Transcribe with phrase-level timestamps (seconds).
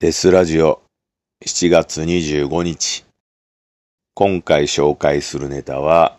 [0.00, 0.80] デスラジオ
[1.44, 3.04] 7月25日。
[4.14, 6.16] 今回紹介するネタは、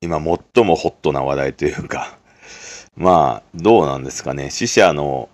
[0.00, 0.16] 今
[0.54, 2.18] 最もホットな話題というか、
[2.96, 4.48] まあ、どうなんですかね。
[4.48, 5.28] 死者の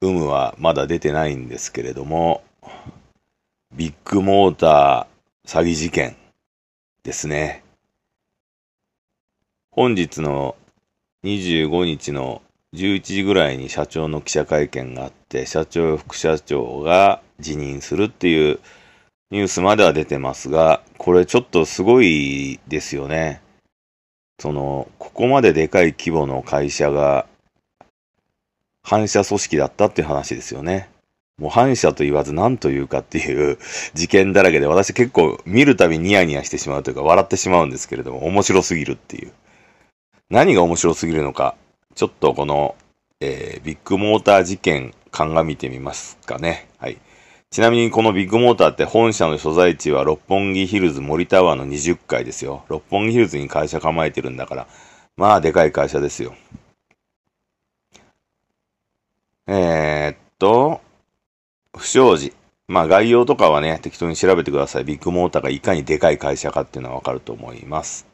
[0.00, 2.44] 有無はまだ出てないんですけれども、
[3.72, 6.16] ビッグモーター詐欺事件
[7.02, 7.64] ですね。
[9.72, 10.54] 本日の
[11.24, 12.40] 25日の
[12.72, 18.60] 11時ぐらいに社長の記者会見があって、社長、副社長が辞任するっていう
[19.30, 23.42] ニュースまでは出てますが、これちょっとすごいですよね。
[24.40, 27.26] その、ここまででかい規模の会社が
[28.88, 30.88] 反社組織だったっていう話ですよね。
[31.38, 33.58] もう反社と言わず何というかっていう
[33.94, 39.32] 事件だらけで私結構見るたびニヤニヤしてしまうというか笑ってしまうんですけれども面白すぎるっていう。
[40.30, 41.54] 何が面白すぎるのか
[41.94, 42.74] ちょっとこの、
[43.20, 46.68] えー、ビッグモーター事件鑑みてみますかね。
[46.78, 46.98] はい。
[47.50, 52.64] ちなみにこのビッグモーターって本社の所在地は六本木ヒルズ森タワーの20階ですよ。
[52.68, 54.66] 六本木ヒルズに会社構えてるんだから、
[55.16, 56.34] まあでかい会社ですよ。
[59.48, 60.80] えー、っと、
[61.76, 62.32] 不祥事。
[62.68, 64.84] まあ概要とかはね、適当に調べてください。
[64.84, 68.06] ビッグモーターがいかにでかい会社かっていうのはわかると思います。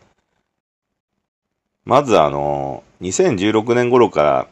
[1.84, 4.48] まずあの、2016年頃から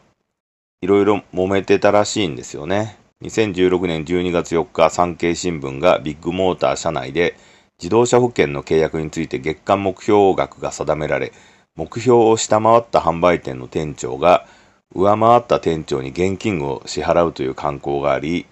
[0.82, 2.98] いろいろ揉めてたらしいんですよね。
[3.22, 7.36] 2016年12月4日、産経新聞がビッグモーター社内で
[7.78, 11.32] 自動車保険の契約について月間目標額が定められ、
[11.76, 14.44] 目標を下回った販売店の店長が
[14.92, 18.46] 上回った店長に現金を支払うという慣行があり、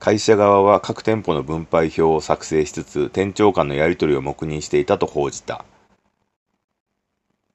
[0.00, 5.64] 会社側は各店舗の分配表を作成しつつ、店長間のやり取りを黙認していたと報じた。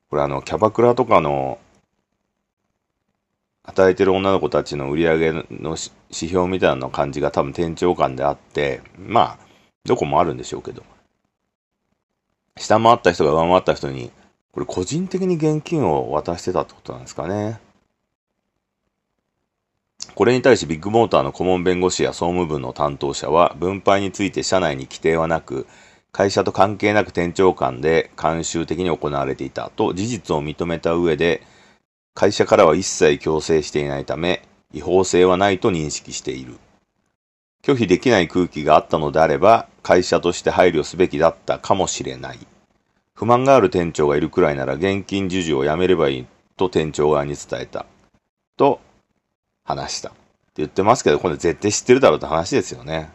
[0.09, 1.57] これあの、キャバクラとかの、
[3.63, 9.37] 働いてる女の子たちの売り上げの指標みたいな感じが多分店長間であって、まあ、
[9.85, 10.83] どこもあるんでしょうけど、
[12.57, 14.11] 下回った人が上回った人に、
[14.51, 17.59] これ個人的に現金を渡してたってことなんですかね。
[20.13, 25.65] これに対しビッグモーターの顧問弁護士や総務部の担当者は、分配について社内に規定はなく、
[26.11, 31.41] 会社と関係なく店長間で慣習的に行われていたと事実を認めた上で、
[32.13, 36.57] 会社からは一切強制していないため、違法性はないと認識している。
[37.63, 42.39] 拒否できない空気があったのであれば、会社として配慮すべきだったかもしれない。
[43.15, 46.25] 不満がある店長がいるくらいなら現金授受をやめればいい
[46.57, 47.85] と店長側に伝えた。
[48.57, 48.79] と
[49.63, 50.09] 話した。
[50.09, 50.17] って
[50.57, 53.09] 言ってますけど、これ絶対知ってるだろうって話ですよね。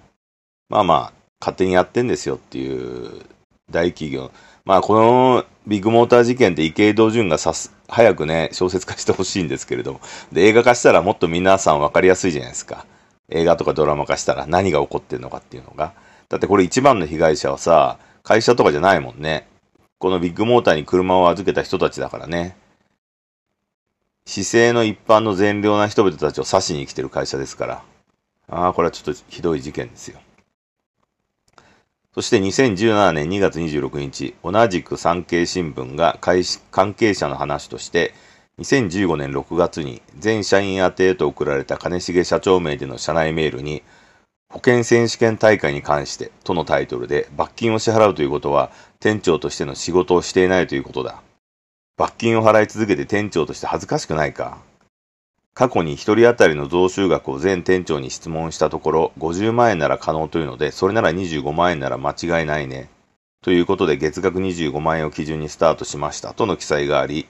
[0.69, 3.23] まあまあ、勝手にやってんですよっていう
[3.71, 4.33] 大企業。
[4.69, 10.01] まあ、このビッグモーター事件って池井戸潤がさす、早くね、小説化してほしいんですけれども。
[10.31, 12.85] で、映画化したらもっと皆さん分かりやすいじゃないですか。
[13.31, 15.95] 映画とかドラマ化したら何が起こってんのかっていうのが。
[16.29, 19.49] だってこれ一番の被害者はさ、会社とかじゃないもんね。
[19.97, 22.55] このビッグモーターに車を預けた人たちだからね。
[24.27, 27.83] 姿勢の一般の善良な人々たちを刺しに来てる会社ですから。
[28.51, 30.21] ああ、これはちょっとひどい事件ですよ。
[32.15, 36.19] そして2017年2月26日、同じく産経新聞が
[36.71, 38.15] 関係者の話として、
[38.59, 43.83] 2015年6月に全社員宛てへと送られた金重社長名での社内メールに、
[44.51, 51.23] 保険選手権大会に関してとのタイトルで罰金を支払うということは店長としての仕事をしていないということだ。
[51.99, 54.59] 罰金を払い続けて店長として恥ずかしくないか
[55.59, 62.89] 過去に1人当たりの増収額を全店長に質問したところ、50万円なら可能というので、それなら25万円なら間違いないね。
[63.43, 67.27] ということで月額25万円を基準にスタートしましたとの記載があり、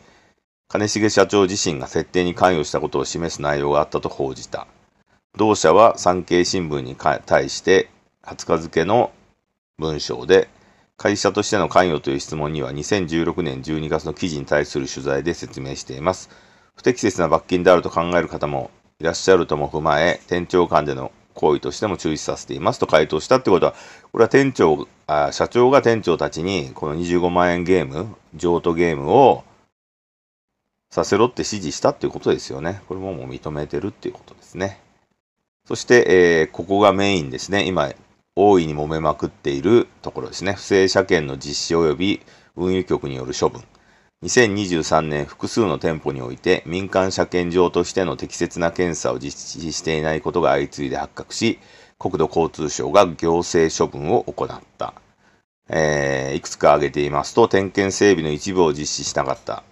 [0.68, 4.66] 金重社長自身が設定に関与したことを示す内容があったと報じた。
[5.38, 7.88] 同社は産経新聞に対して
[8.24, 9.10] 20日付の
[9.78, 10.50] 文章で、
[10.98, 16.28] 会社としての関与という質問には2016年12月の記事に対する取材で説明しています。
[16.78, 23.74] 不適切な罰金であると考える方もいらっしゃるとも踏まえ、店長間での行為としても注意させていますと回答したってことは、
[24.12, 29.42] これは店長、あ社長が店長たちにこの25万円ゲーム、譲渡ゲームを
[30.88, 32.80] させろって指示したっていうことですよね。
[32.86, 34.80] これももう認めてるっていうことですね。
[35.66, 37.66] そして、えー、ここがメインですね。
[37.66, 37.92] 今、
[38.36, 40.52] 大いに揉めまくっているところですね。
[40.52, 42.22] 不正車検の実施及び
[42.54, 43.64] 運輸局による処分。
[44.24, 51.60] 2023年複数の店舗において民間車検場としての適切な検査を実施していないことが相次いで発覚し、
[52.00, 54.94] 国土交通省が行政処分を行った。
[55.68, 59.62] えー、いくつか挙げていますと、点検整備の一部を実施しなかった。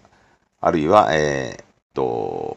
[0.60, 1.64] あるいは、えー、
[1.96, 2.56] と、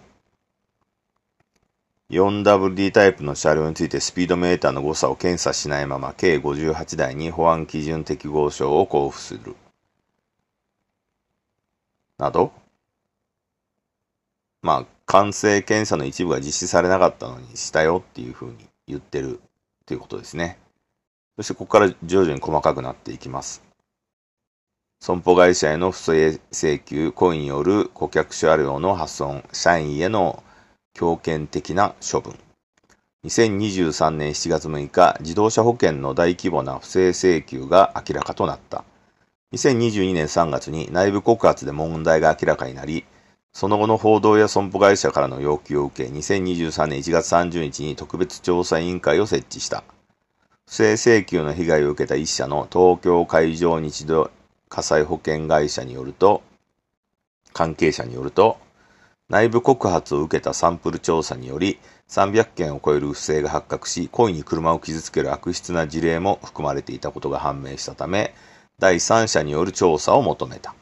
[2.11, 9.55] 4WD タイプの車両についてスピードメーターの誤差を検査しないまま計58台に保安基準適合証を交付する。
[12.19, 12.51] など、
[14.61, 18.57] まあ、完成検査の一部が実施されなかったのにしたよっていうふうに
[18.87, 19.39] 言ってる
[19.85, 20.59] ということですね。
[21.37, 23.63] そしてここから徐々に細かくなっていきます。
[25.01, 30.43] 損保会社への不正請求、故意による顧客車両の破損、社員への
[30.93, 32.37] 強権的な処分。
[33.25, 38.83] 2023年7月6日、自動車保険の大規模な不正請求が明らかとなった。
[39.51, 43.05] 2022年3月に内部告発で問題が明らかになり、
[43.51, 49.83] その後の報道や損保会社からの要求を受け、2023年1月30日に特別調査委員会を設置した。
[50.67, 54.29] 不正請求の被害を受けた一社の東京海上日動
[54.69, 56.43] 火災保険会社によると、
[57.51, 58.59] 関係者によると、
[59.29, 68.35] 内部告発を受けたサンプル調査により、300件を超える不正が発覚し、故意に車を傷つける悪質な事例も含まれていたことが判明したため、
[68.79, 70.73] 第三者による調査を求めた。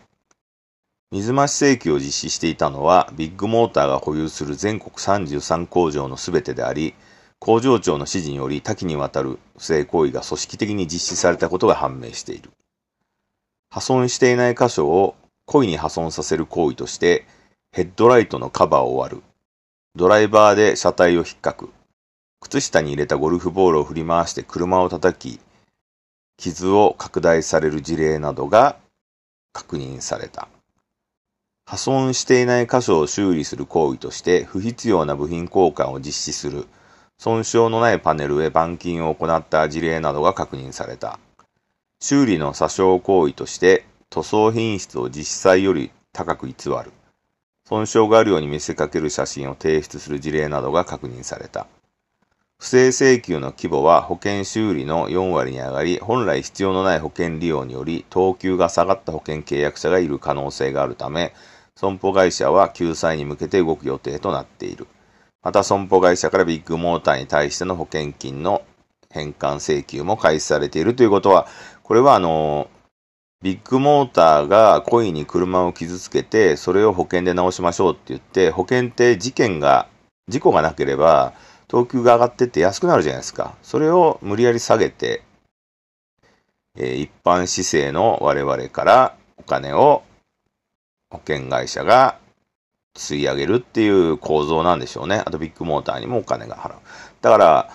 [1.11, 6.93] 水増し請求を実施していたのは、ビッグモーターが保有する全国33工場のすべてであり、
[7.39, 12.51] 工場長の指示により多岐にわたる不正行為が組織的に実施されたことが判明している。
[13.69, 15.15] 破損していない箇所を
[15.45, 17.25] 故意に破損させる行為として、
[17.71, 19.23] ヘッドライトのカバーを割る。
[19.95, 21.69] ドライバーで車体を引っかく。
[22.41, 25.39] 靴下に入れたゴルフボールを振り回して車を叩き、
[26.37, 28.77] 傷を拡大される事例などが
[29.53, 30.47] 確認された。
[31.65, 36.65] 破損していない箇所を修理する行為として不必要な部品交換を実施する。
[37.19, 41.19] 損傷のないパネルへ板金を行った事例などが確認された。
[41.99, 46.93] 修理の詐称行為として塗装品質を実際より高く偽る。
[47.67, 51.67] 損傷があるように見せかける写真を提出する事例などが確認された。
[52.59, 61.35] 不正請求の規模は保険修理の4割に上がり、本来必要のない保険利用により、等級が下がった保険契約者がいる可能性があるため、
[61.75, 64.87] 損保会社は救済に向けて動く予定となっている。
[65.43, 68.63] また損保会社からビッグモーターに対しての保険金の
[69.11, 71.47] 返還請求も開始されているということは、
[71.83, 72.69] これはあの、
[73.43, 79.87] ビッグモーターが故意に車を傷つけて、それを保険で直しましょうって言って、保険って事件が、
[80.27, 81.33] 事故がなければ、
[81.67, 83.55] 等級が上がってって安くなるじゃないですか。
[83.61, 85.23] それを無理やり下げて、
[86.77, 90.03] えー、一般市政の我々からお金を
[91.09, 92.19] 保険会社が
[92.95, 95.23] 吸い上げるっていう構造なんでしょうね。
[95.25, 96.79] あとビッグモーターにもお金が払う。
[97.21, 97.69] だから、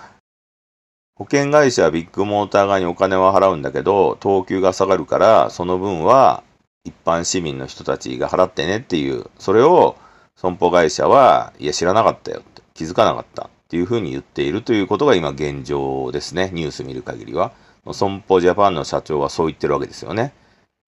[1.15, 6.43] 保険会社はビッグモーター側にお金は払うんだけど、等級が下がるから、その分は
[6.83, 9.95] 一般市民の人たちが払ってねっていう、それを
[10.35, 16.51] 損保会社は、いや知らなかったよって、気づかなかったっていうふうに言っているということが今現状ですね。
[16.53, 17.53] ニュース見る限りは。
[17.91, 20.31] 損保ジャパンの社長はそう言ってるわけですよね。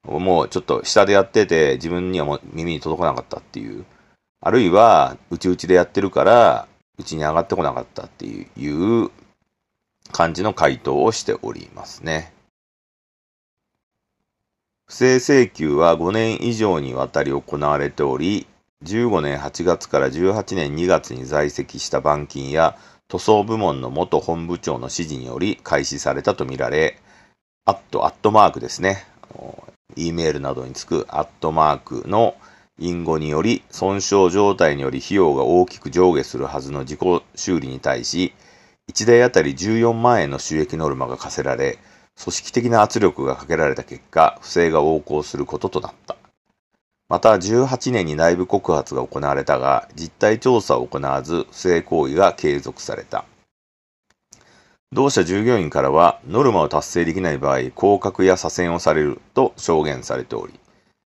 [0.04, 3.86] もうちょっと下でやってて自分にはもう耳に届かなかったっていう。
[4.40, 6.68] あるいは、うちうちでやってるから、
[7.00, 9.10] うちに上がってこなかったっていう
[10.12, 12.34] 感じの回答をしておりますね。
[14.86, 18.46] 不正請求は5年以上にわたり行われており、
[18.84, 22.78] 15年8月から18年2月に在籍した板金や
[23.08, 27.00] 塗装部門の元本部長の指示により開始されたとみられ、
[27.66, 29.06] アット、アットマークですね。
[29.96, 32.36] E メールなどにつくアットマークの
[32.78, 37.00] 隠語により、損傷状態により費用が大きく上下するはずの自己
[37.36, 38.34] 修理に対し、
[38.92, 41.80] 1台あたり14万円の収益ノルマが課せられ、
[42.22, 46.25] 組織的な圧力がかけられた結果、不正が横行することとなった。
[47.08, 53.26] また、18年に内部告発が行われたが、実態調査を行わず、不正行為が継続された。
[54.92, 60.60] 同社従業員からは、ノルマを達成できない場合、降格や左遷をされると証言されており、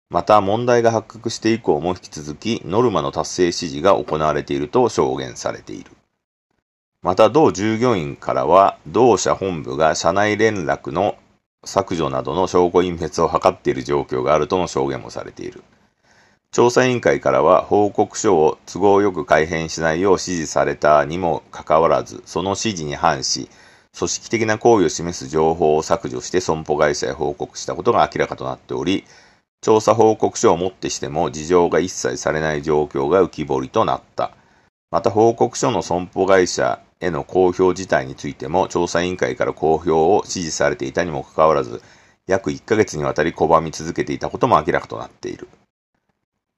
[0.08, 5.90] また問題が発覚して以降も引き続き、ノルマの達成指示が行われていると証言されている。
[7.02, 11.16] また同従業員からは、同社本部が社内連絡の
[11.64, 15.62] 削除などの証拠隠滅を図っている状況があるとの証言もされている。
[16.52, 23.48] 調査委員会からは報告書を都合よく改変しないよう指示されたにもかかわらず、その指示に反し、
[23.98, 29.04] 組織的な行為を示す情報を削除して損保会社へ報告したことが明らかとなっており、
[29.62, 34.32] 調査報告書をもってしても事情が一切されない状況が浮き彫りとなった。
[34.90, 41.80] また報告書の損保会社への公表自体についても調査委員会から公表を指示されていたにもかかわらず、
[42.26, 45.48] 約1ヶ月にわたり拒み続けていたことも明らかとなっている。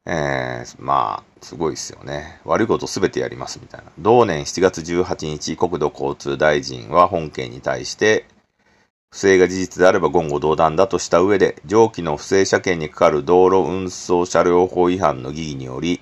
[0.06, 2.40] えー、まあ、すごいですよね。
[2.44, 3.90] 悪いことすべてやりますみたいな。
[3.98, 8.26] 同年7月18日、国土交通大臣は本件に対して、
[9.10, 16.00] 不正が事実であれば言語道断だとした上で、上記の不正車検にかかる道路運送車両法違反の疑義により、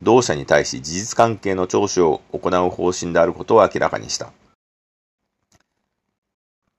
[0.00, 4.32] 同社に対し事実関係の聴取を行う方針であることを明らかにした。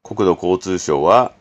[0.03, 1.33] 国土交通省は、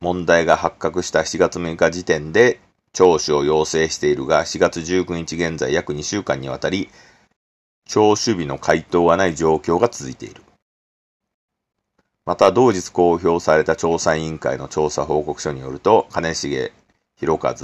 [0.00, 2.60] 問題が発覚した7月6日時点で
[2.94, 6.88] 聴取を要請しているが、4月19日現在約2週間にわたり、
[7.88, 10.42] 聴取日の回答がない状況が続いている。
[12.24, 16.72] また、同日公表された調査委員会の調査報告書によると、金重
[17.16, 17.54] 博和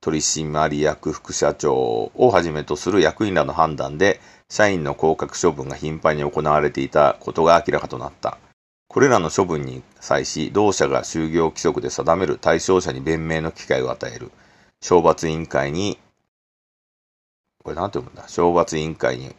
[0.00, 1.74] 取締役副社長
[2.14, 8.38] をはじめとする役員らの判断で、社員の降格処分が頻繁に行われていたことが明らかとなった。
[8.86, 14.30] これらの処分に際し、同社が就業規則で定める対象者に弁明の機会を与える。
[14.84, 15.98] 懲罰委員会に、
[17.62, 18.28] これなんて読むんだ？
[18.28, 19.34] 懲罰委員会に、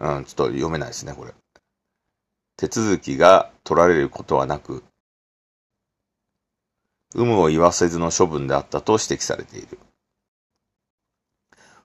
[0.00, 1.32] うん、ちょっと読めないですね、これ。
[2.56, 4.82] 手続きが取られることはなく、
[7.14, 9.78] 有無を言わせずの処分であったと指摘されている。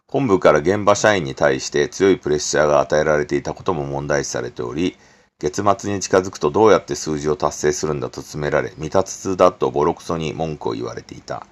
[0.08, 4.98] 本部から現場社員に対して強いプレッシャーが与えられていたことも問題視されており、
[5.42, 11.46] 月末に近づくとどうやって数字を達成するんだと詰められ、未達通だとボロクソに文句を言われていた。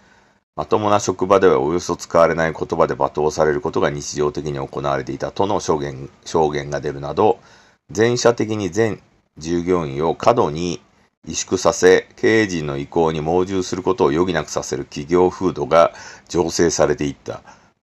[0.56, 7.40] まともな職場ではおよそ使われない言葉で罵倒されることが日常的に行われていたとの証言証言が出るなど、
[7.90, 9.02] 全社的に全
[9.38, 10.82] 従業員を過度に
[11.28, 15.92] 萎縮させ、経営陣の意向に盲従することを余儀なくさせる企業風土が
[16.30, 17.42] 醸成されていった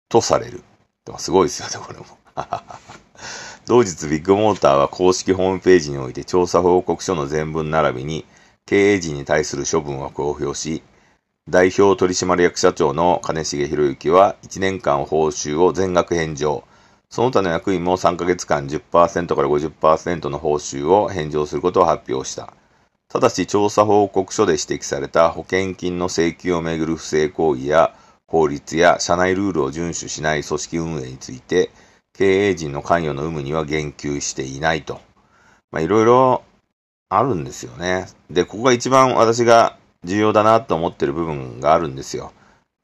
[0.08, 0.62] とされる。
[1.18, 2.06] すごいですよね、これも。
[3.66, 8.24] 同日ビッグモーターは公式ホームページにおいて調査報告書の全文並びに
[8.66, 10.82] 経営陣に対する処分を公表し、
[11.48, 16.64] 代表取締役社長の金重博之は1年間報酬を全額返上。
[17.08, 22.54] その他の役員も3ヶ月間10%から50%の報酬を返上することを発表した。
[23.08, 27.96] ただし調査報告書で指摘された保険金の請求をめぐる不正行為や
[28.28, 31.70] 法律や社内ルールを遵守しない組織運営について、
[32.12, 35.00] 経営陣の関与の有無には言及していないと。
[35.70, 36.42] まあ、いろいろ
[37.08, 38.06] あるんですよね。
[38.30, 42.32] で、ここが一番私が重要だなと思ってる部分があるんですよ。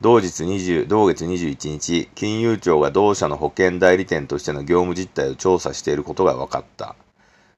[0.00, 6.96] 同日20、同月21日、金融庁が同社の保険代理店としての業務実態を調査していることが分かった。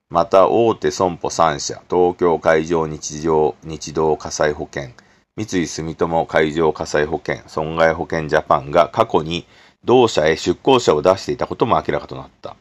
[0.08, 4.90] また、大手損保3社、東京海上日常、日動火災保険、
[5.36, 9.44] 三井住友海上火災保険、損害保険ジャパンが過去に
[9.84, 12.56] 同社へ出向者を出していたことも明らかとなった。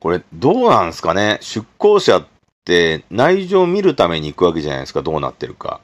[0.00, 1.38] これ、どうなんですかね？
[1.40, 2.26] 出向者っ
[2.64, 5.80] て内情を見るために行くわけじゃないですか、どうなってるか。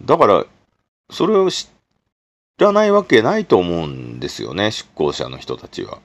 [0.00, 0.44] だから、
[1.10, 1.68] それを知
[2.58, 5.98] らないわけないと思うんですよね、出向者の人たちは。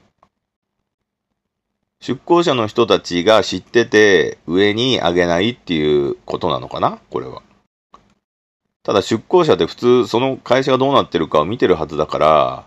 [2.00, 7.00] 出向者の人たちが知ってて上に上げないっていうことなのかな？
[7.10, 7.42] これは。
[8.88, 12.64] ただ出向者って普通その会社がどうなってるかを見てるはずだから、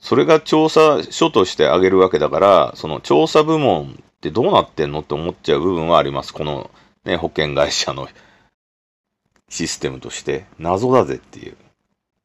[0.00, 6.34] それが調査書としてあげるわけだから、その調査部門ってどうなってんのって思っちゃう部分はあります。
[6.34, 6.72] この
[7.04, 8.08] ね、保険会社の
[9.48, 11.56] システムとして謎だぜっていう。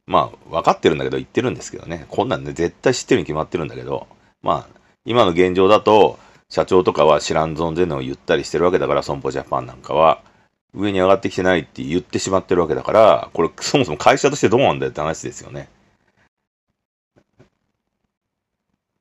[0.08, 2.08] まあ、分かってるんだけど言ってるんですけどね。
[2.10, 4.08] こんなんね、絶対知ってるに決まってるんだけど、
[4.42, 6.18] まあ、今の現状だと、
[6.50, 10.24] 社長とかは知らん存ぜのを言ったりしてるわけだから、損保ジャパンなんかは。
[10.74, 15.70] 上に上がってきてないって言ってしまってるわけだから、これそもそも会社としてどうなんだよって話ですよね。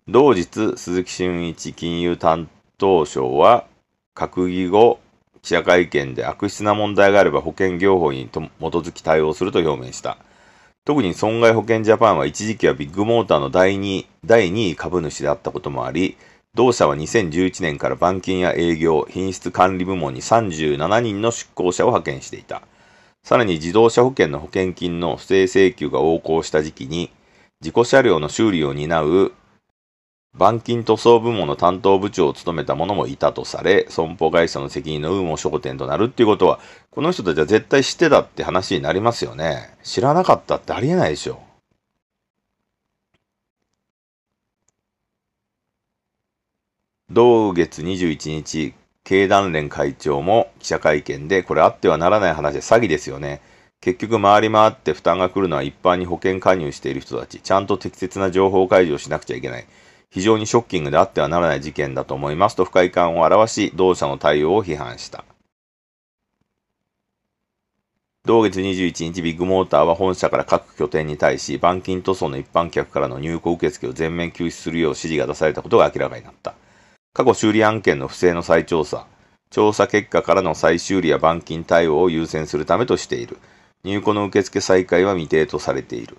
[0.06, 2.48] 同日、鈴木俊一金融担
[2.78, 3.66] 当省は、
[4.14, 5.00] 閣議後、
[5.42, 10.18] 記者会見で悪質な問題があれば保険業法に基づき対応すると表明した。
[10.84, 16.16] 特に損害保険ジャパンは一時期はビッグモーターの第2第2位株主であったこともあり、
[16.54, 22.62] 同社は2011年から板金や営業、品質管理部門に37人の出向者を派遣していた。
[23.22, 27.10] さらに自動車保険の保険金の不正請求が横行した時期に、
[27.60, 29.32] 事故車両の修理を担う
[30.34, 39.76] 板金塗装部門の担当部長を務めた者もいたとされ、損保会社の責任の有無も焦点となるっていうことは、この人たちは絶対知ってたって話になりますよね。
[39.82, 41.47] 知らなかったってありえないでしょ。
[47.10, 53.40] 同月21日、経団連会長も記者会見で、これあってはならない話で詐欺ですよね。
[53.80, 57.40] 結局回り回って負担が来るのは一般に保険加入している人たち。
[57.40, 59.66] ちゃんと適切な情報開示をしなくちゃいけない。
[60.10, 65.24] 非常にショッキングであってはならない事件だと思いますと不快感を表し、同社の対応を批判した。
[68.26, 76.54] 同月21日、ビッグモーターは本社から各拠点に対し、板金塗装の一般客からの入庫受付を全面休止するよう指示が出されたことが明らかになった。
[77.18, 79.04] 過去修理案件の不正の再調査、
[79.50, 83.38] 調査結果からの再修理や板金対応を優先するためとしている。
[83.82, 86.16] 入庫の受付再開は未定とされている。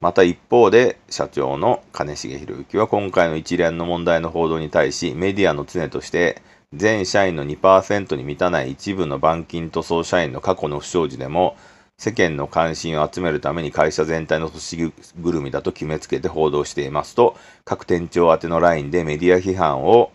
[0.00, 6.42] また一方で、社長の金重博之は今回の一連の問題の報道に対し、メディアの常として、
[6.72, 11.56] 全社員の2%に満たない一部の板金塗装社員の過去の不祥事でも、
[11.96, 20.10] 世間の関心を集めるために会社全体の組織ぐるみだと決めつけて報道していますと、各店長宛ての LINE でメディア批判を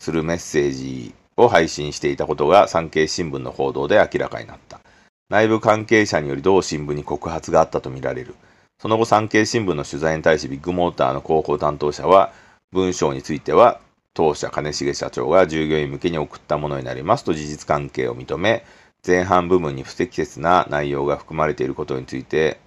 [0.00, 4.80] するメッセージを配信していたことが産経新聞の報道で明らかになった。
[5.28, 8.34] 内部関係者により同新聞に告発があったとみられる。
[8.80, 12.32] その後産経新聞の取材に対しビッグモーターの広報担当者は、
[12.72, 13.80] 文章については
[14.14, 18.64] 当社金重社長が従業員向けに送ったものになりますと事実関係を認め、
[19.06, 22.58] 前半部分に不適切な内容が含まれていることについて、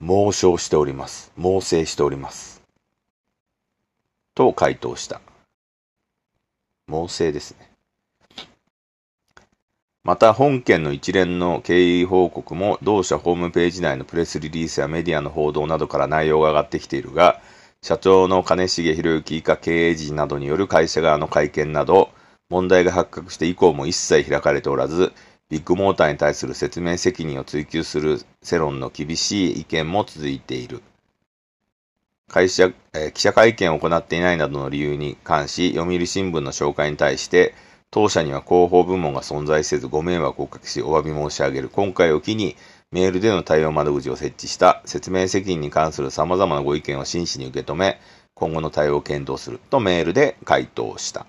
[0.00, 1.30] 猛省しております。
[1.36, 2.62] 猛省しております。
[4.34, 5.20] と回答した。
[6.90, 7.70] 猛省ですね。
[10.02, 17.40] また本件の一連の経緯報告も同社ホームページ内のプレスリリースやメディアの報道などから内容が上がってきているが、
[17.82, 22.10] 社長の金重博之以下経営陣などによる会社側の会見など、
[22.48, 25.12] 問題が発覚して以降も一切開かれておらず、
[25.50, 30.82] ビッグモーターに対する説明責任を追及する世論の厳しい意見も続いている。
[32.30, 37.54] 会社、え、記者会見を行っていないなどの理由に関し、読売新聞の紹介に対して、
[37.90, 41.68] 当社には広報部門が存在せずご迷惑をおかけしお詫び申し上げる。
[41.68, 42.56] 今回を機に、
[42.92, 48.00] メールでの対応窓口を設置した説明責任に関する様々なご意見を真摯に受け止め、
[48.34, 51.26] 今後の対応を検討するとメールで回答した。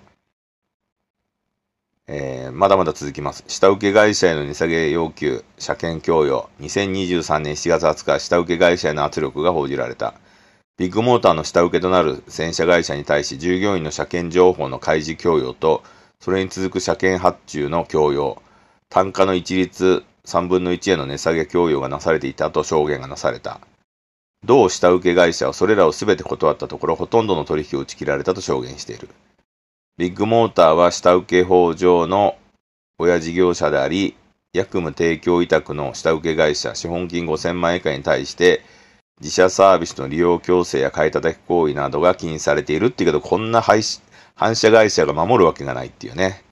[2.06, 3.42] えー、まだまだ続きます。
[3.48, 10.14] 下請け会社への値下げ要求、車検供与、2023年7月20日、下請け会社への圧力が報じられた。
[10.78, 15.82] ビッグモーターの下請けとなる洗車会社に対し、従業員の車検情報の開示供与と、
[16.18, 18.40] それに続く車検発注の供与、
[18.88, 23.60] 単価の一律3分の1への値下げ供与がなされていたと証言がなされた。
[24.44, 29.08] 同下請け会社はそれらをすべて断ったところ、ほとんどの取引を打ち切られたと証言している。
[29.98, 32.36] ビッグモーターは下請け法上の
[32.98, 34.16] 親事業者であり、
[34.52, 38.62] 役務提供委託の下請け会社、資本金5000万円以下に対して、
[39.22, 43.80] 自社サービスの利用強制や買い叩き行為などが禁止されているっていうけど、こんな反
[44.56, 46.42] 社会社が守るわけがないっていうね。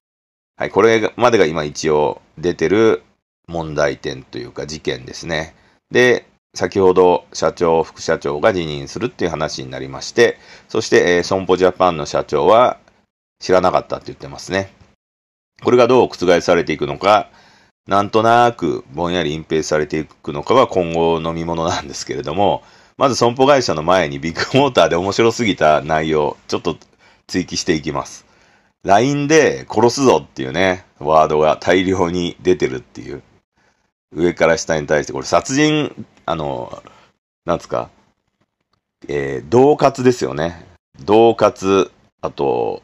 [0.57, 3.03] はい、これまでが今一応出てる
[3.49, 5.57] 問題点というか事件ですね。
[5.91, 12.79] で、先ほど社長、副社長が辞任するっていう話になりまして、そして、えー、損保ジャパンの社長は
[13.41, 14.73] 知らなかったって言ってますね。
[15.65, 17.31] これがどう覆されていくのか、
[17.87, 22.63] なんとなくぼんやり隠蔽されていくのかは今後の見物なんですけれども、
[22.97, 26.77] まず損保会社の前にビッグモーターで面白すぎた内容、ちょっと
[27.27, 28.27] 追記していきます。
[28.85, 33.23] LINE で殺すぞっていうね、ワードが大量に出てるっていう。
[34.13, 36.83] 上から下に対して、これ殺人、あの、
[37.45, 37.91] なんつか、
[39.09, 40.67] えー、同喝ですよね。
[41.05, 41.91] 同喝、
[42.21, 42.83] あと、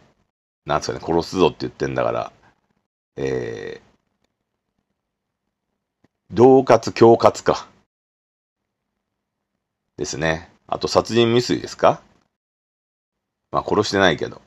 [0.65, 2.33] なんつかね、殺すぞって言ってんだから、
[3.17, 3.86] えー、
[6.33, 7.69] 同喝、恐喝か。
[9.97, 10.51] ですね。
[10.67, 12.01] あと、殺人未遂ですか？
[13.53, 14.43] まあ、殺してないけど。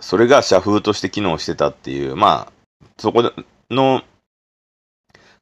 [0.00, 2.52] それが社風として機能してたっていう、まあ、
[2.98, 3.30] そこ
[3.70, 4.02] の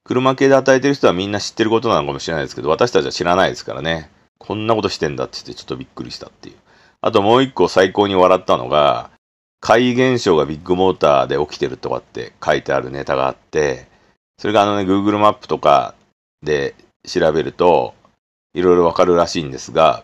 [0.05, 4.11] 車系で与えてる人はみんな知ってることなのかもしれないですけど、私たちは知らないですからね。
[4.39, 6.57] こんなことしてんだって言ってちょっとびっくりしたっていう。
[7.01, 9.11] あともう一個最高に笑ったのが、
[9.61, 13.89] 怪現象がビッグモーターで起きてるとかって書いてあるネタがあって、
[14.41, 15.95] それがあのね、Google マップとか
[16.43, 16.75] で
[17.07, 17.93] 調べると、
[18.55, 20.03] いろいろわかるらしいんですが、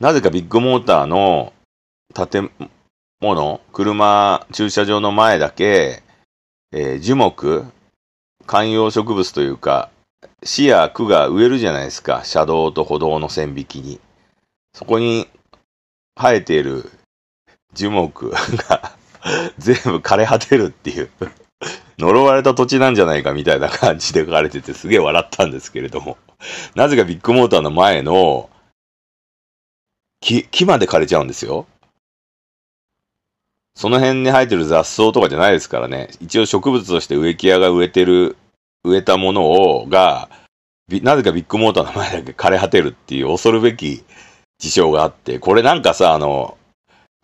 [0.00, 1.52] なぜかビッグモーターの
[2.12, 2.50] 建
[3.20, 6.02] 物、車、駐車場の前だけ、
[6.72, 7.66] えー、樹木、
[8.46, 9.90] 観葉植物というか、
[10.42, 12.24] 市や区が植えるじゃないですか。
[12.24, 14.00] 車道と歩道の線引きに。
[14.74, 15.28] そこに
[16.16, 16.90] 生えている
[17.74, 18.96] 樹木が
[19.56, 21.10] 全部枯れ果てるっていう
[21.98, 26.16] 呪われた土地なんじゃないかみたいな感じで書かれててすげえ笑ったんですけれども
[26.74, 28.48] なぜかビッグモーターの前の
[30.20, 31.66] 木、木まで枯れちゃうんですよ。
[33.74, 36.08] その辺に生えてる雑草とかじゃないですからね。
[36.20, 38.36] 一応植物として植木屋が植えてる、
[38.84, 40.28] 植えたものを、が、
[40.88, 44.04] なぜかビッグモーターの前だけ枯れ果てるっていう恐るべき
[44.58, 46.56] 事象があって、これなんかさ、あの、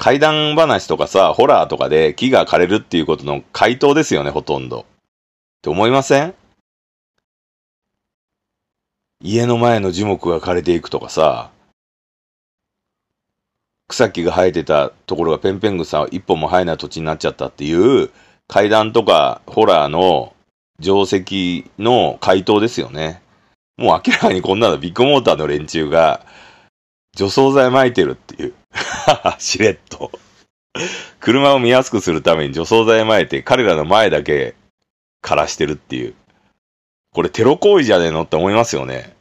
[0.04, 4.80] 怪談話とかさ、ホラーとかで木が枯れるっていうことの回答ですよね、ほとんど。
[4.80, 4.84] っ
[5.62, 6.34] て思いません？
[9.22, 11.50] 家の前の樹木が枯れていくとかさ、
[13.88, 18.10] 草木が生えてたところがペンペン草一本も生えない土地になっちゃったっていう
[18.46, 20.34] 階段とかホラーの
[20.82, 23.22] 定石の回答ですよね。
[23.78, 26.26] もう明らかにこんなのビッグモーターの連中が
[27.16, 28.54] 除草剤撒いてるっていう。
[29.38, 30.10] しれっと。
[31.20, 34.54] 車を見やすくするために除草剤撒いて彼らの前だけ
[35.22, 36.14] 枯らしてるっていう。
[37.12, 39.14] これテロ行為じゃねえのって思いますよね。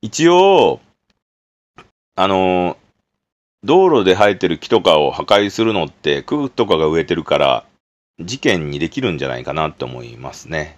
[0.00, 0.80] 一応、
[2.16, 2.76] あの、
[3.62, 7.64] 道路で生えてる木とかを破壊するのって、区とかが植えてるから、
[8.18, 10.76] 事件にできるんじゃないかなって思いますね。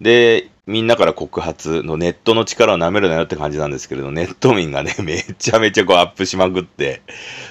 [0.00, 7.02] で、みんなから告発のネットの力を舐めるなよって感じなんですけれど、ネット民がね、 めちゃめちゃこうアップしまくって、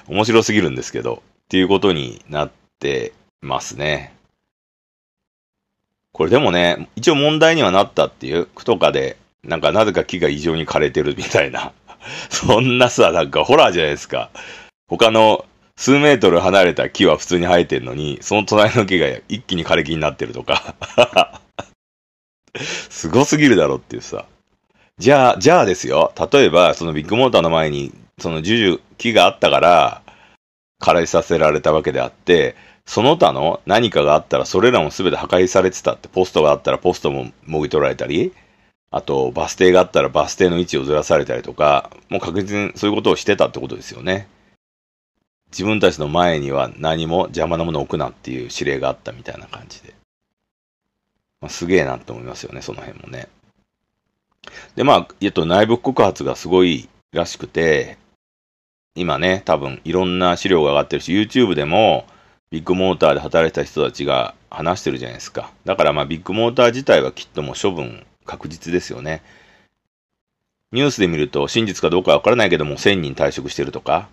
[0.08, 4.14] 面白すぎるんですけど、っていうことになってますね。
[6.12, 11.72] これでもね、一応問題にはなったっていう、区とかで、なんかなぜか木が異常に枯れてるみたいな。
[12.30, 14.30] そんなさ、なんかホラーじゃないですか。
[14.88, 20.76] 他の数メートル離れた木は普通に生えてるのに、その隣の木が一気に枯れ木になってるとか。
[22.60, 24.26] すごすぎるだろっていうさ。
[25.00, 26.14] じゃあ、じゃあですよ。
[26.32, 30.02] 例えば、そのビッグモーターの前に、その樹々、木があったから、
[30.80, 38.34] 枯れさせられたわけであって、その他の何かがあったら、それらも全て破壊されてたって、ポストがあったらポストももぎ取られたり、
[38.92, 44.28] あと、バス停があったらバス停の位置をずらされたりとか、もう確実にそういうことをしてたってことですよね。
[45.52, 49.96] 自分たちの前には何も邪魔なものを置くなっていう指令があったみたいな感じで。
[51.44, 53.28] まあ、すげえなって思いますよね、その辺もね。
[54.76, 57.98] で、まあ、えっと、内部告発がすごいらしくて、
[58.96, 62.06] 今ね、多分いろんな資料が上がってるし、YouTube でも、
[62.50, 65.52] ビッグモーターで働いた人たちが話してるじゃないですか。
[65.66, 69.24] だからまあビッグモーター自体はきっともう処分確実ですよね。
[70.72, 74.08] ニュースで見ると真実かどうかわからないけども1000人退職してるとか、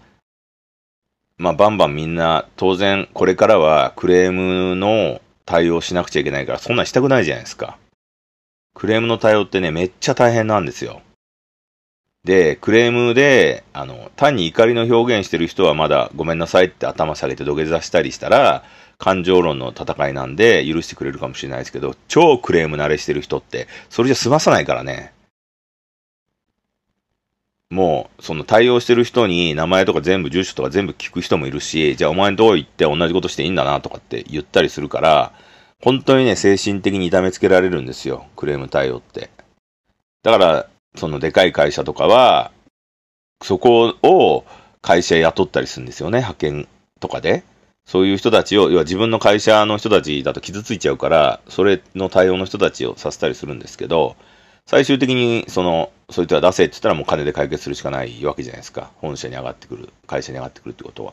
[1.37, 7.77] まあバンバンみんな当然これからはクレームの対応しなくちゃいけないからそんなんしたくないじゃないですか。
[8.73, 11.03] クレームの対応ってねめっちゃ大変なんですよ。
[12.23, 18.63] で、クレームで、あの、単に怒りの表現してる人はまだごめんなさいって頭下げて土下座したりしたら、
[18.99, 25.15] 感情論の戦いなんで許してくれるかもしれないですけど、超クレーム慣れしてる人って、それじゃ済まさないからね。
[27.71, 35.33] もう、その対応してる人に名前とか全部住所とか全部聞く人もいるし、じゃあお前のとこ行って同じことしていいんだなとかって言ったりするから、
[35.81, 38.27] 本当にね、精神的に痛めつけられるんですよ。
[38.37, 39.31] クレーム対応って。
[40.23, 42.51] だから、そのでかい会社とかは、
[43.43, 44.45] そこを
[44.83, 47.45] 会社雇ったりするんですよね、派遣とかで。
[47.87, 54.17] そういう人たちを、要は自分の会社の人たちだと傷ついちゃうから、それの対応の人たちをさせたりするんですけど、
[54.71, 58.93] 最終的に、その、そいう人は出せって言ったらもう金で解決するしかないわけじゃないですか。
[58.99, 61.13] 本社に上がってくる、会社に上がってくるってことは。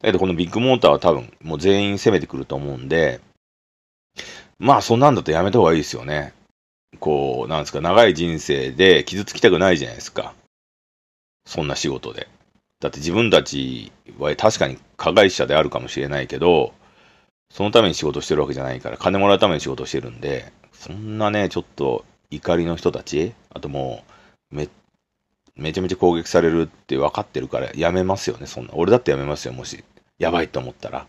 [0.00, 3.20] だけどこのビッグモーターは多分もう全員攻めてくると思うんで、
[4.58, 6.32] まあそんなんだとやめた方がいいですよね。
[6.98, 10.34] こう、なんですか、長い人生で傷つきたくないじゃないですか。
[11.46, 12.26] そんな仕事で。
[12.80, 16.74] だって自分たちは確かに加害者であるかもしれないけど、
[17.52, 24.04] そのために仕事してるわけじゃないから、金もらうために仕事してるんで、そんなね、ちょっと怒りの人たち、あとも
[24.52, 24.68] う、め、
[25.54, 28.72] めちゃめちゃ攻撃されるって分かってるからやめますよね、そんな。
[28.74, 29.84] 俺だってやめますよ、もし。
[30.18, 31.06] やばいと思ったら。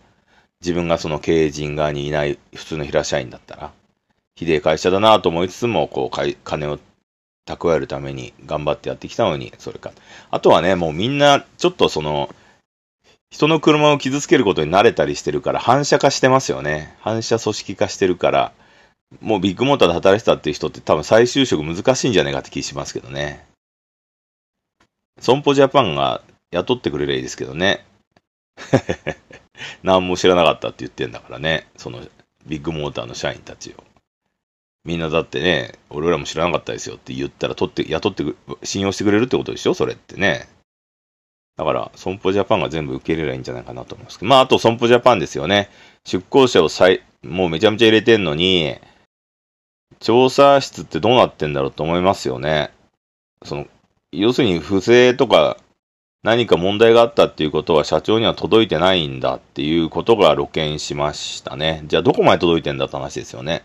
[0.62, 3.72] 自分がその経営陣側にいない普通の平社員だったら。
[4.36, 6.80] ひでえ会社だなと思いつつも、こう、金を
[7.48, 9.92] 蓄えるために頑張ってやってきたのに、それか。
[10.30, 12.34] あとはね、もうみんな、ちょっとその、
[13.30, 16.96] 人の車を傷つけることに慣れたりしてるから、反射化してますよね。
[17.02, 18.52] 反射組織化してるから、
[19.22, 23.46] もうビッグモーターで働いてたっていう人って多分再就職難しいんじゃないかって気しますけどね。
[25.20, 27.86] 損保ジャパンが雇ってくれりゃいいですけどね。
[29.84, 31.68] 何も知らなかったって言ってんだからね。
[31.78, 32.02] その
[32.46, 33.84] ビッグモーターの社員たちを。
[34.86, 38.24] みんなだってね、俺らも知らなかったですよって言ったら、取って、雇って
[38.64, 39.74] 信用してくれるってことでしょ？
[39.74, 40.48] それってね。
[41.58, 44.30] だから、損保ジャパンが全部受け入れればいいんじゃないかなと思いますけど。
[44.30, 45.70] まあ、あと損保ジャパンですよね。
[46.06, 48.78] 出向者を再、もうめちゃめちゃ入れてんのに、
[50.00, 52.72] 調査室ってどうなってんだろうと思いますよね。
[53.44, 53.68] その、
[54.12, 55.58] 要するに不正とか
[56.24, 61.84] 何か問題があったっていうことは社長には届いてないんだっていうことが露見しましたね。
[61.86, 63.64] じゃあどこまで届いてんだって話ですよね。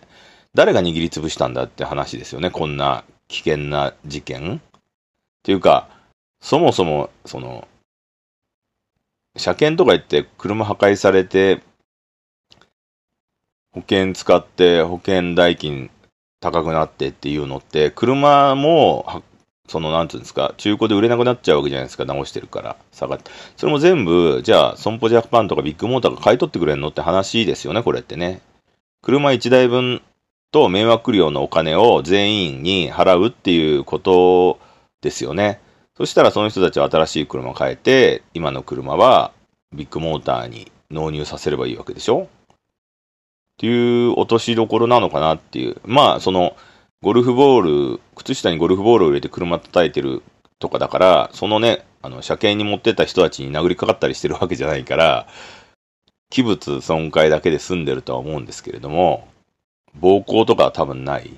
[0.55, 2.51] 誰が握りつぶしたんだって話ですよね。
[2.51, 4.57] こんな危険な事件。
[4.57, 4.61] っ
[5.43, 5.89] ていうか、
[6.41, 7.67] そもそも、その、
[9.37, 11.63] 車検とか言って車破壊されて、
[13.73, 15.91] 保険使って保険代金
[16.43, 19.23] 高くなってっていうのって、車も、
[19.69, 23.31] その、なんていうんですか、中古で売れなくなっちゃうわけじゃないですか、直してるから、下がって。
[23.57, 28.41] それも全部、じゃあ、損保ジャパンとかビッグモーターが買い取ってくれるのって話ですよね、これってね。
[29.03, 30.03] 車1台分
[30.51, 34.59] と迷惑料のお金を全員に払うっていうこと
[35.01, 35.61] ですよね。
[35.97, 39.33] そしたらその人たちは新しい車を変えて、今の車は
[39.73, 42.29] ビッグモーターに納入させればいいわけでしょ
[43.63, 45.77] ていう落としどころなのかなっていう。
[45.85, 46.57] まあ、その、
[47.01, 50.25] ゴルフボール、靴下にゴルフボールを入れて車叩いてる
[50.59, 55.29] とかだから、そのね、あの、車検に持ってた人たちに殴りかかったりしてるわけじゃないから、
[56.29, 59.29] 器物損壊だけで済んでるとは思うんですけれども、
[59.95, 61.31] 暴行とかは多分ない。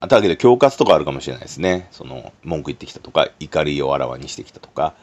[0.00, 1.88] あだけど、恐喝とかあるかもしれないですね。
[1.90, 4.94] その、文句言ってきたとか、怒りをあらわにしてきたとか。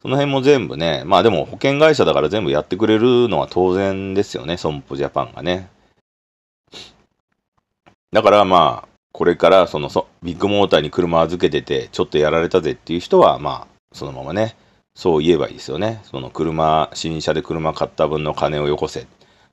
[0.00, 5.68] その辺も全部ね、まあでも保険会社だから全部やってくれるのは当然ですよね、損保ジャパンがね。
[8.12, 14.56] だからまあ、これからそのそビッグモーターに車預けてて、ちょっとやられたぜっていう人は、まあ、そのままね、
[14.94, 16.00] そう言えばいいですよね。
[16.04, 19.06] その車、新車で車買った分の金をよこせ。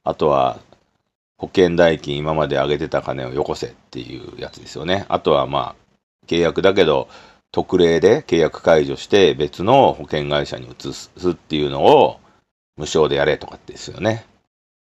[0.04, 0.60] あとは、
[1.38, 5.06] 保険代金今まで上げてた金をよこせっていうやつですよね。
[5.08, 7.08] あとはまあ、契約だけど、
[7.52, 12.20] 特例で契約解除して別の保険会社に移すっていうのを
[12.76, 14.26] 無償でやれとかですよね。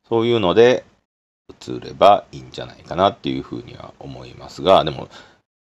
[0.08, 0.84] そういうので
[1.50, 5.10] 移ればいいんじゃないかなっていうふうには思いますが、でも、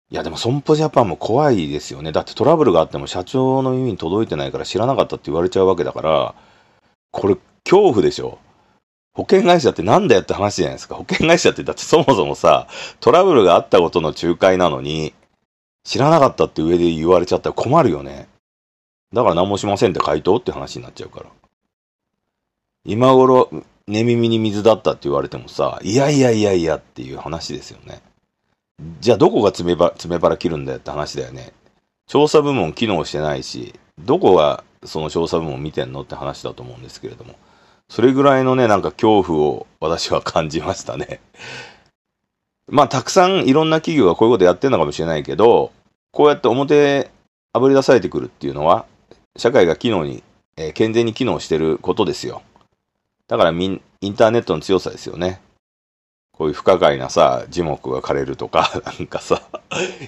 [0.09, 2.11] いやでも損保ジャパンも怖いですよね。
[2.11, 6.35] だってトラブルがあっても社長の耳に届いてないから知らなかったって言われちゃうわけだから、
[7.11, 8.39] これ恐怖でしょ。
[9.13, 10.95] 保険会社ってなんだよって話じゃないですか。
[10.95, 12.67] 保険会社ってだってそもそもさ、
[12.99, 15.13] トラブルがあったことの仲介なのに、
[15.83, 18.27] 知らなかったって上で言われちゃったら困るよね。
[19.13, 21.25] だから何もしませんって回答って話になっちゃうから。
[22.85, 23.49] 今頃、
[23.87, 28.01] 寝耳に水だったって言われてもさ、いやいやいやいやっていう話ですよね。
[28.99, 31.53] じゃあどこが爪ば爪腹切るんだよって話だよね。
[32.07, 37.35] 調査部門機能してないし、どこがその調査部門見てんのって話だと思うんですけれども。
[37.91, 41.19] それぐらいのね、なんか恐怖を私は感じましたね。
[42.71, 45.73] まあ、たくさんいろんな企業がこういうことやってるのかもしれないけど、
[46.13, 47.11] こうやって表
[47.51, 48.85] あぶり出されてくるっていうのは、
[49.35, 50.23] 社会が機能に、
[50.55, 52.43] えー、健全に機能してることですよ。
[53.31, 55.39] だからみん、インターネットの強さですよね。
[56.33, 59.41] こういう不可解なさ、樹木が枯れるとか、 なんかさ、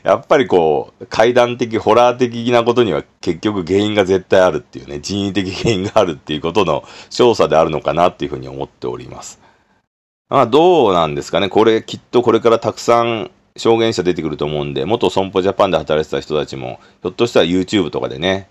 [0.03, 9.39] やっぱりこう、階段的、ホラー的なことには結局原因が絶対あるっていうね、人為的原因があるっていうことの調査であるのかなっていうふうに思っております。
[10.27, 11.47] まあ、どうなんですかね。
[11.47, 18.49] これ、きっとこれからたくさん証言者出てくると思うんで、元損保ジャパンで働いてた人たちも、ひょっとしたら YouTube とかでね、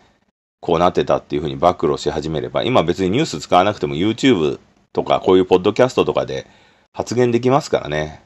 [0.63, 4.61] こうなってたっていうふうに暴露し始めれば、今別にニュース使わなくても YouTube
[4.93, 6.47] とか、こういうポッドキャストとかで
[6.93, 8.23] 発言できますからね。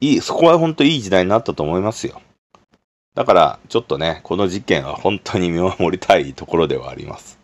[0.00, 2.22] いい、そこは本当いい時代になったと思いますよ。
[3.14, 7.38] だから、ちょっとね、この事件は本当に見守りたいところではあります。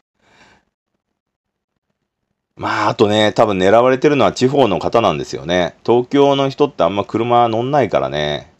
[2.57, 5.75] まあ、あとね、多分狙われてるのは地方の方なんですよね。
[5.85, 8.56] 東京の人ってあんま車乗んないからね。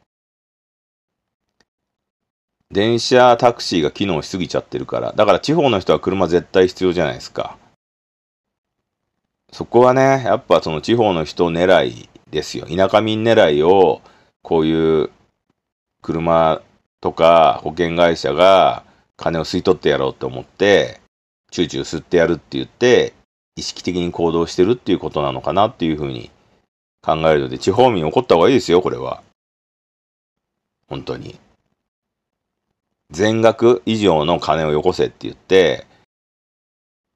[2.77, 5.15] 電車、タクシーが機能しすぎちゃってるから。
[5.17, 7.57] だから地方の人は車絶対必要じゃないですか。
[9.51, 12.67] そこはね、やっぱその地方の人狙いですよ。
[12.67, 14.03] 田舎民狙いを、
[14.43, 15.11] こういう
[16.03, 16.61] 車
[17.01, 18.85] とか保険会社が
[19.17, 21.01] 金を吸い取ってやろうと思って、
[21.51, 23.15] チューチュー吸ってやるって言って、
[23.57, 26.31] 意識的に行動してるっていうことなのかなっていうふうに
[27.01, 29.23] 考えるので、地方民怒った方がいいですよ、これは。
[30.89, 31.39] 本当に。
[33.11, 35.87] 全額以上の金をよこせって言って、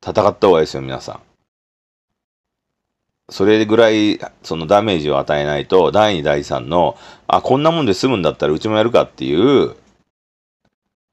[0.02, 1.20] 戦った方がいいですよ、皆さん。
[3.28, 9.76] それぐらい、そのダメージを与えないと、第2、第3の、あ、こんなもんで済むんだったらうちもやるかっていう、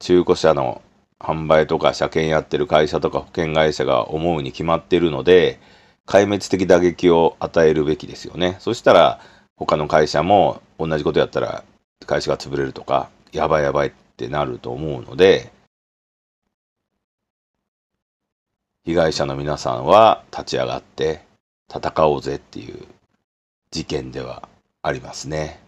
[0.00, 0.82] 中古車の
[1.20, 5.58] 販売とか車検やってる会社とか保険会社が思うに決まってるので、
[6.06, 8.56] 壊滅的打撃を与えるべきですよね。
[8.60, 9.20] そしたら、
[9.56, 11.64] 他の会社も同じことやったら
[12.06, 15.52] 会社が潰れるとか、やばいやばいってなると思うので、
[18.84, 21.22] 被害者の皆さんは立ち上がって
[21.72, 22.84] 戦おうぜっていう
[23.70, 24.48] 事件では
[24.82, 25.60] ありますね。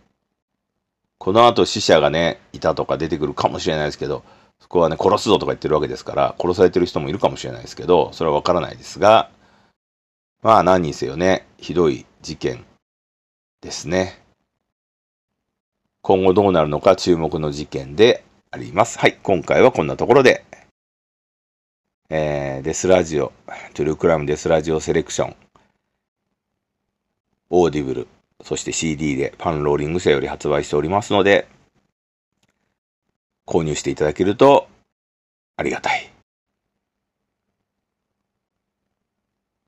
[1.18, 4.24] この後死者がね、いたとか出てくるかもしれないですけど、
[4.58, 9.30] そこはね、殺すぞとか言ってるわけですから、殺されてる人もいるかもしれないですけど、それはわからないですが、
[10.42, 12.64] まあ何にせよね、ひどい事件
[13.60, 14.20] ですね。
[16.02, 18.98] 今後どうなるのか注目の事件であります。
[18.98, 20.44] はい、今回はこんなところで、
[22.08, 23.32] えー、デスラジオ、
[23.74, 25.36] True Crime デスラジオセレクション、
[27.50, 28.08] オーディブル、
[28.42, 31.46] そして CD でパンローリング社より発売しておりますので、
[33.46, 34.66] 購入していただけると
[35.56, 36.10] ありがたい。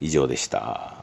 [0.00, 1.01] 以上でした。